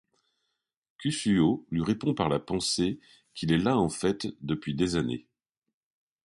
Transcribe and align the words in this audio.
Kusuo 0.97 1.63
lui 1.69 1.83
répond 1.83 2.15
par 2.15 2.27
la 2.27 2.39
pensée 2.39 2.99
qu'il 3.35 3.51
est 3.51 3.59
là 3.59 3.77
en 3.77 3.87
fait 3.87 4.29
depuis 4.41 4.73
des 4.73 4.95
années. 4.95 5.27